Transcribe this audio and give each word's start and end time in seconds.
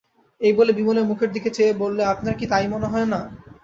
এই 0.41 0.53
বলে 0.53 0.71
বিমলের 0.73 1.05
মুখের 1.05 1.29
দিকে 1.31 1.49
চেয়ে 1.57 1.73
বললে, 1.81 2.01
আপনার 2.13 2.33
কি 2.39 2.45
তাই 2.51 2.65
মনে 2.67 2.87
হয় 2.87 3.07
না? 3.13 3.19